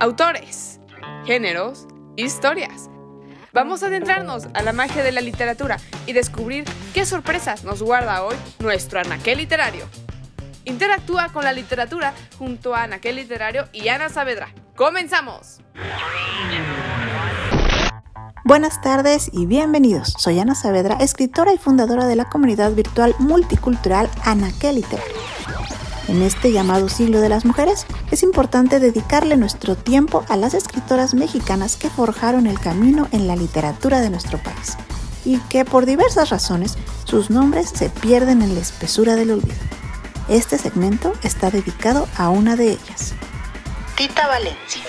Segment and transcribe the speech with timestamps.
[0.00, 0.78] Autores,
[1.24, 2.88] géneros, historias.
[3.52, 8.22] Vamos a adentrarnos a la magia de la literatura y descubrir qué sorpresas nos guarda
[8.22, 9.86] hoy nuestro anaquel literario.
[10.64, 14.50] Interactúa con la literatura junto a Anaquel Literario y Ana Saavedra.
[14.76, 15.62] ¡Comenzamos!
[18.44, 20.14] Buenas tardes y bienvenidos.
[20.16, 25.37] Soy Ana Saavedra, escritora y fundadora de la comunidad virtual multicultural Anaquel Literario.
[26.08, 31.12] En este llamado siglo de las mujeres, es importante dedicarle nuestro tiempo a las escritoras
[31.12, 34.78] mexicanas que forjaron el camino en la literatura de nuestro país
[35.26, 39.56] y que por diversas razones sus nombres se pierden en la espesura del olvido.
[40.30, 43.12] Este segmento está dedicado a una de ellas.
[43.94, 44.82] Tita Valencia.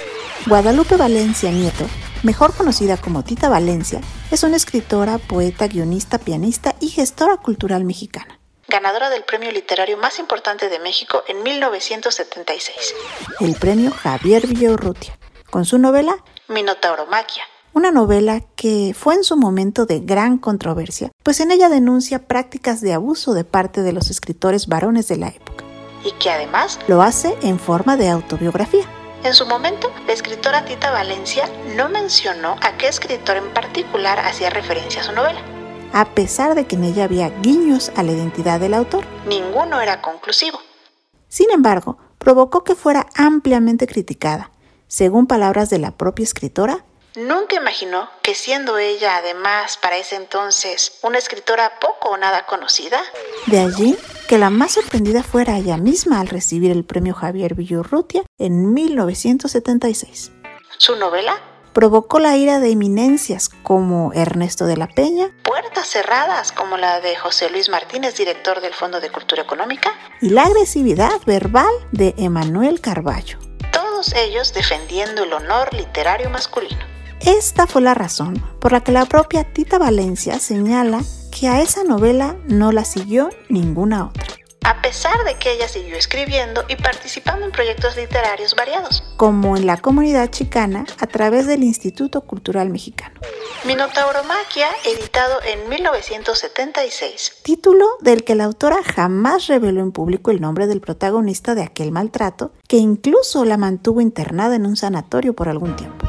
[0.47, 1.85] Guadalupe Valencia Nieto,
[2.23, 3.99] mejor conocida como Tita Valencia,
[4.31, 8.38] es una escritora, poeta, guionista, pianista y gestora cultural mexicana
[8.69, 12.95] ganadora del premio literario más importante de México en 1976,
[13.39, 15.17] el premio Javier Villaurrutia,
[15.49, 21.39] con su novela Minotauromaquia, una novela que fue en su momento de gran controversia, pues
[21.39, 25.63] en ella denuncia prácticas de abuso de parte de los escritores varones de la época,
[26.03, 28.85] y que además lo hace en forma de autobiografía.
[29.23, 34.49] En su momento, la escritora Tita Valencia no mencionó a qué escritor en particular hacía
[34.49, 35.41] referencia a su novela,
[35.93, 39.05] a pesar de que en ella había guiños a la identidad del autor.
[39.27, 40.59] Ninguno era conclusivo.
[41.27, 44.51] Sin embargo, provocó que fuera ampliamente criticada.
[44.87, 50.99] Según palabras de la propia escritora, Nunca imaginó que siendo ella además para ese entonces
[51.01, 53.01] una escritora poco o nada conocida.
[53.47, 58.23] De allí que la más sorprendida fuera ella misma al recibir el premio Javier Villurrutia
[58.37, 60.31] en 1976.
[60.77, 61.35] Su novela
[61.73, 67.15] provocó la ira de eminencias como Ernesto de la Peña, puertas cerradas como la de
[67.15, 72.81] José Luis Martínez, director del Fondo de Cultura Económica, y la agresividad verbal de Emanuel
[72.81, 73.37] Carballo.
[73.71, 76.79] Todos ellos defendiendo el honor literario masculino.
[77.21, 81.01] Esta fue la razón por la que la propia Tita Valencia señala
[81.37, 84.28] que a esa novela no la siguió ninguna otra
[84.69, 89.65] a pesar de que ella siguió escribiendo y participando en proyectos literarios variados, como en
[89.65, 93.19] la comunidad chicana a través del Instituto Cultural Mexicano.
[93.65, 100.67] Minotauromaquia, editado en 1976, título del que la autora jamás reveló en público el nombre
[100.67, 105.75] del protagonista de aquel maltrato, que incluso la mantuvo internada en un sanatorio por algún
[105.75, 106.07] tiempo.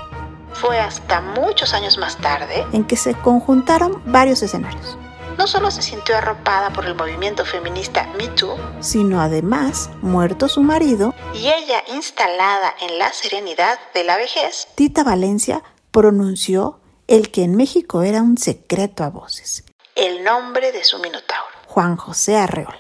[0.53, 4.99] Fue hasta muchos años más tarde en que se conjuntaron varios escenarios
[5.39, 10.63] no solo se sintió arropada por el movimiento feminista Me Too, sino además, muerto su
[10.63, 17.43] marido y ella instalada en la serenidad de la vejez, Tita Valencia pronunció el que
[17.43, 19.65] en México era un secreto a voces,
[19.97, 22.79] el nombre de su minotauro, Juan José Arreola.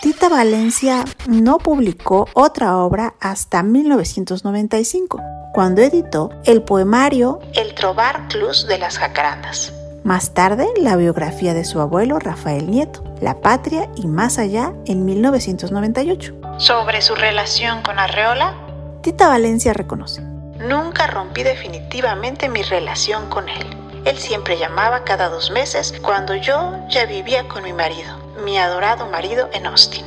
[0.00, 5.20] Tita Valencia no publicó otra obra hasta 1995,
[5.52, 9.72] cuando editó el poemario El Trobar Clus de las Jacarandas,
[10.06, 15.04] más tarde, la biografía de su abuelo Rafael Nieto, La Patria y Más Allá en
[15.04, 16.34] 1998.
[16.58, 18.54] Sobre su relación con Arreola,
[19.02, 20.22] Tita Valencia reconoce,
[20.60, 23.66] Nunca rompí definitivamente mi relación con él.
[24.04, 29.10] Él siempre llamaba cada dos meses cuando yo ya vivía con mi marido, mi adorado
[29.10, 30.06] marido en Austin.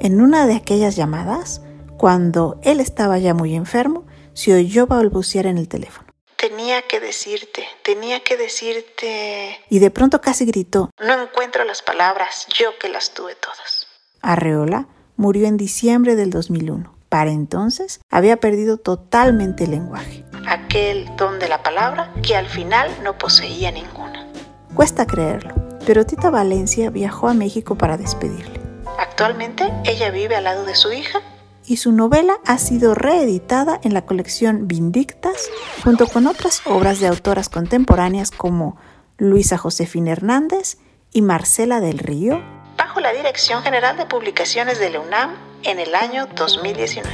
[0.00, 1.62] En una de aquellas llamadas,
[1.96, 6.09] cuando él estaba ya muy enfermo, se oyó balbucear en el teléfono.
[6.40, 9.60] Tenía que decirte, tenía que decirte...
[9.68, 13.86] Y de pronto casi gritó, no encuentro las palabras, yo que las tuve todas.
[14.22, 14.86] Arreola
[15.16, 16.94] murió en diciembre del 2001.
[17.10, 22.90] Para entonces había perdido totalmente el lenguaje, aquel don de la palabra que al final
[23.02, 24.26] no poseía ninguna.
[24.74, 28.60] Cuesta creerlo, pero Tita Valencia viajó a México para despedirle.
[28.98, 31.20] Actualmente ella vive al lado de su hija
[31.66, 35.48] y su novela ha sido reeditada en la colección Vindictas
[35.84, 38.76] junto con otras obras de autoras contemporáneas como
[39.18, 40.78] Luisa Josefina Hernández
[41.12, 42.40] y Marcela del Río,
[42.76, 47.08] bajo la Dirección General de Publicaciones de la UNAM en el año 2019.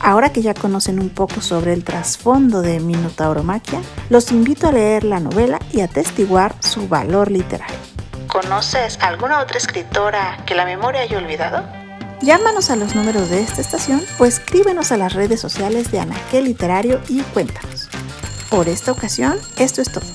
[0.00, 5.04] Ahora que ya conocen un poco sobre el trasfondo de Minotauromaquia, los invito a leer
[5.04, 5.88] la novela y a
[6.60, 7.76] su valor literario.
[8.28, 11.77] ¿Conoces alguna otra escritora que la memoria haya olvidado?
[12.20, 16.46] Llámanos a los números de esta estación o escríbenos a las redes sociales de Anaquel
[16.46, 17.88] Literario y cuéntanos.
[18.50, 20.06] Por esta ocasión, esto es todo.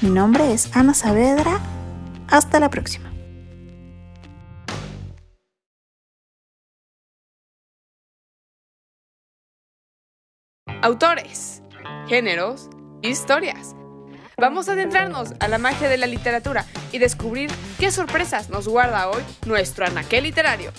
[0.00, 1.60] Mi nombre es Ana Saavedra.
[2.28, 3.12] Hasta la próxima.
[10.82, 11.62] Autores,
[12.08, 12.70] géneros,
[13.02, 13.76] historias.
[14.36, 19.08] Vamos a adentrarnos a la magia de la literatura y descubrir qué sorpresas nos guarda
[19.08, 20.72] hoy nuestro anaquel literario.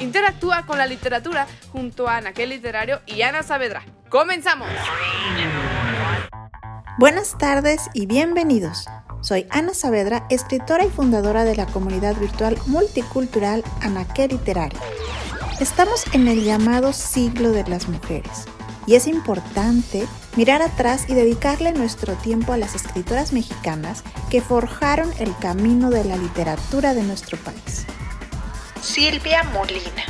[0.00, 3.84] Interactúa con la literatura junto a Anaquel Literario y Ana Saavedra.
[4.08, 4.68] ¡Comenzamos!
[6.98, 8.86] Buenas tardes y bienvenidos.
[9.20, 14.80] Soy Ana Saavedra, escritora y fundadora de la comunidad virtual multicultural Anaqué Literario.
[15.60, 18.46] Estamos en el llamado siglo de las mujeres
[18.86, 25.10] y es importante mirar atrás y dedicarle nuestro tiempo a las escritoras mexicanas que forjaron
[25.18, 27.86] el camino de la literatura de nuestro país.
[28.82, 30.04] Silvia Molina.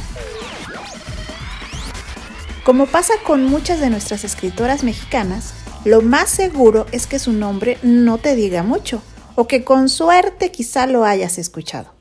[2.64, 7.78] Como pasa con muchas de nuestras escritoras mexicanas, lo más seguro es que su nombre
[7.82, 9.02] no te diga mucho
[9.34, 11.92] o que con suerte quizá lo hayas escuchado.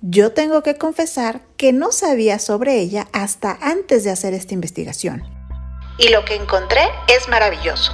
[0.00, 5.22] Yo tengo que confesar que no sabía sobre ella hasta antes de hacer esta investigación.
[5.98, 7.92] Y lo que encontré es maravilloso.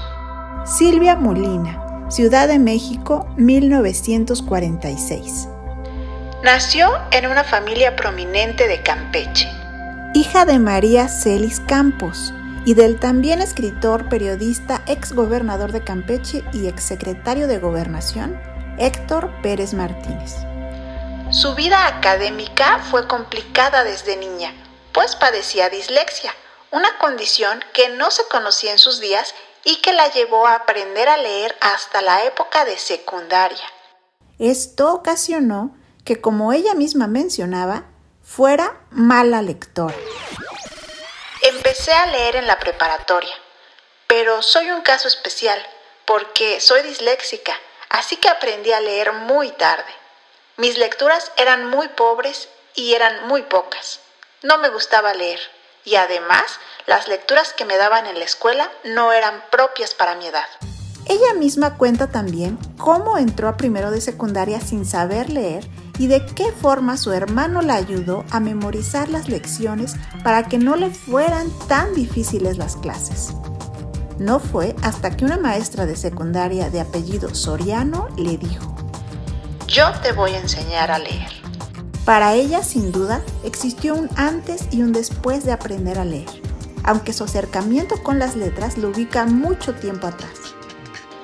[0.64, 5.48] Silvia Molina, Ciudad de México, 1946.
[6.42, 9.48] Nació en una familia prominente de Campeche.
[10.12, 12.34] Hija de María Celis Campos,
[12.64, 18.42] y del también escritor, periodista, ex gobernador de Campeche y ex secretario de Gobernación,
[18.76, 20.34] Héctor Pérez Martínez.
[21.30, 24.52] Su vida académica fue complicada desde niña,
[24.92, 26.34] pues padecía dislexia,
[26.72, 31.08] una condición que no se conocía en sus días y que la llevó a aprender
[31.08, 33.64] a leer hasta la época de secundaria.
[34.40, 37.84] Esto ocasionó que, como ella misma mencionaba,
[38.22, 39.94] fuera mala lectora.
[41.42, 43.34] Empecé a leer en la preparatoria,
[44.06, 45.60] pero soy un caso especial
[46.06, 47.54] porque soy disléxica,
[47.88, 49.92] así que aprendí a leer muy tarde.
[50.56, 54.00] Mis lecturas eran muy pobres y eran muy pocas.
[54.42, 55.40] No me gustaba leer
[55.84, 60.26] y además las lecturas que me daban en la escuela no eran propias para mi
[60.26, 60.46] edad.
[61.08, 65.64] Ella misma cuenta también cómo entró a primero de secundaria sin saber leer
[65.98, 69.94] y de qué forma su hermano la ayudó a memorizar las lecciones
[70.24, 73.34] para que no le fueran tan difíciles las clases.
[74.18, 78.74] No fue hasta que una maestra de secundaria de apellido Soriano le dijo,
[79.66, 81.30] Yo te voy a enseñar a leer.
[82.04, 86.28] Para ella, sin duda, existió un antes y un después de aprender a leer,
[86.84, 90.32] aunque su acercamiento con las letras lo ubica mucho tiempo atrás.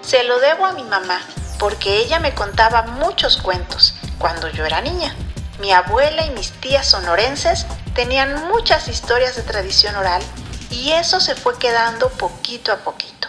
[0.03, 1.21] Se lo debo a mi mamá,
[1.59, 5.15] porque ella me contaba muchos cuentos cuando yo era niña.
[5.61, 10.23] Mi abuela y mis tías sonorenses tenían muchas historias de tradición oral
[10.71, 13.29] y eso se fue quedando poquito a poquito.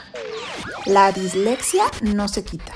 [0.86, 2.74] La dislexia no se quita,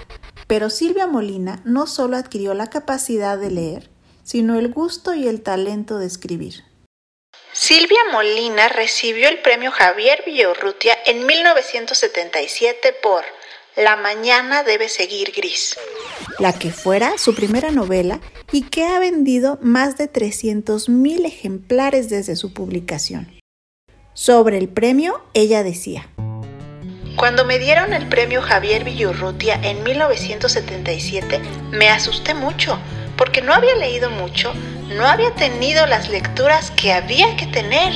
[0.47, 3.89] pero Silvia Molina no solo adquirió la capacidad de leer,
[4.23, 6.63] sino el gusto y el talento de escribir.
[7.51, 13.23] Silvia Molina recibió el premio Javier Villorrutia en 1977 por
[13.75, 15.75] La mañana debe seguir gris
[16.39, 18.19] la que fuera su primera novela
[18.51, 23.39] y que ha vendido más de 300.000 ejemplares desde su publicación.
[24.13, 26.09] Sobre el premio, ella decía,
[27.15, 31.39] Cuando me dieron el premio Javier Villurrutia en 1977,
[31.71, 32.79] me asusté mucho,
[33.17, 34.53] porque no había leído mucho,
[34.89, 37.93] no había tenido las lecturas que había que tener.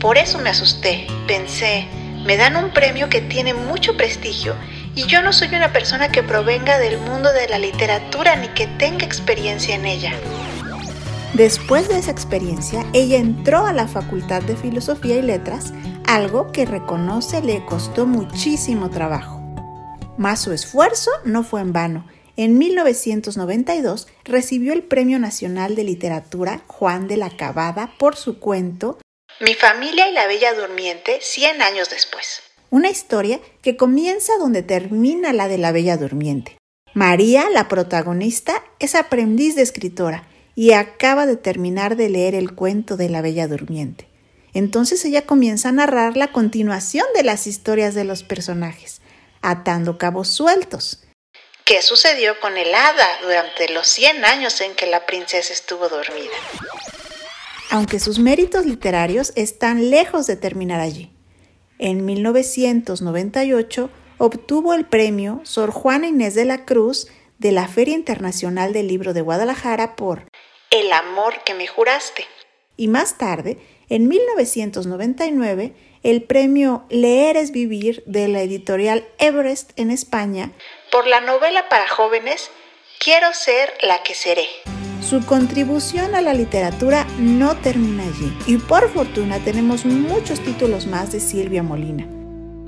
[0.00, 1.86] Por eso me asusté, pensé,
[2.24, 4.54] me dan un premio que tiene mucho prestigio
[4.98, 8.66] y yo no soy una persona que provenga del mundo de la literatura ni que
[8.66, 10.12] tenga experiencia en ella.
[11.34, 15.72] Después de esa experiencia, ella entró a la Facultad de Filosofía y Letras,
[16.04, 19.40] algo que reconoce le costó muchísimo trabajo.
[20.16, 22.04] Mas su esfuerzo no fue en vano.
[22.36, 28.98] En 1992 recibió el Premio Nacional de Literatura Juan de la Cabada por su cuento
[29.38, 32.47] Mi familia y la Bella Durmiente 100 años después.
[32.70, 36.58] Una historia que comienza donde termina la de la Bella Durmiente.
[36.92, 42.96] María, la protagonista, es aprendiz de escritora y acaba de terminar de leer el cuento
[42.96, 44.08] de la Bella Durmiente.
[44.52, 49.00] Entonces ella comienza a narrar la continuación de las historias de los personajes,
[49.40, 51.04] atando cabos sueltos.
[51.64, 56.34] ¿Qué sucedió con el hada durante los 100 años en que la princesa estuvo dormida?
[57.70, 61.17] Aunque sus méritos literarios están lejos de terminar allí.
[61.78, 67.08] En 1998 obtuvo el premio Sor Juana Inés de la Cruz
[67.38, 70.24] de la Feria Internacional del Libro de Guadalajara por
[70.70, 72.26] El amor que me juraste.
[72.76, 73.58] Y más tarde,
[73.88, 80.52] en 1999, el premio Leer es Vivir de la editorial Everest en España
[80.90, 82.50] por la novela para jóvenes
[82.98, 84.48] Quiero ser la que seré.
[85.08, 91.12] Su contribución a la literatura no termina allí y por fortuna tenemos muchos títulos más
[91.12, 92.06] de Silvia Molina.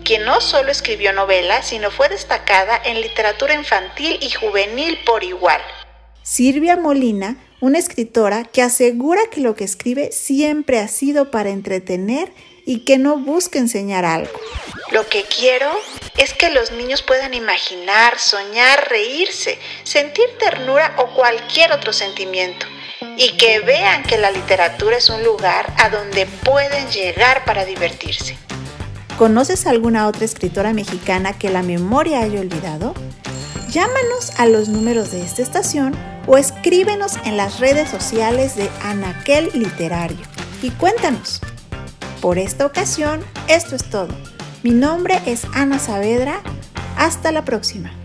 [0.02, 5.61] Quien no solo escribió novelas, sino fue destacada en literatura infantil y juvenil por igual.
[6.23, 12.32] Silvia Molina, una escritora que asegura que lo que escribe siempre ha sido para entretener
[12.64, 14.40] y que no busca enseñar algo.
[14.90, 15.70] Lo que quiero
[16.16, 22.66] es que los niños puedan imaginar, soñar, reírse, sentir ternura o cualquier otro sentimiento
[23.16, 28.37] y que vean que la literatura es un lugar a donde pueden llegar para divertirse.
[29.16, 32.94] ¿Conoces alguna otra escritora mexicana que la memoria haya olvidado?
[33.70, 35.94] Llámanos a los números de esta estación
[36.26, 40.26] o escríbenos en las redes sociales de Anaquel Literario
[40.62, 41.40] y cuéntanos.
[42.20, 44.09] Por esta ocasión, esto es todo.
[44.62, 46.43] Mi nombre es Ana Saavedra.
[46.99, 48.00] Hasta la próxima.